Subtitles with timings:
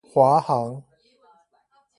[0.11, 0.81] 華航